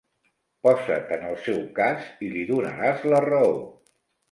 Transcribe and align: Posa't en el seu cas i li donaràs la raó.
Posa't 0.67 1.13
en 1.17 1.25
el 1.33 1.37
seu 1.43 1.59
cas 1.81 2.09
i 2.29 2.33
li 2.33 2.43
donaràs 2.55 3.07
la 3.15 3.23
raó. 3.29 3.55